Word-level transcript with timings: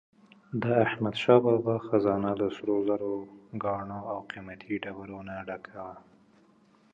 د 0.61 0.63
احمدشاه 0.87 1.39
بابا 1.45 1.75
خزانه 1.87 2.31
له 2.41 2.47
سروزرو، 2.57 3.15
ګاڼو 3.63 3.99
او 4.11 4.17
قیمتي 4.31 4.73
ډبرو 4.83 5.19
نه 5.27 5.35
ډکه 5.47 5.71
وه. 5.85 5.95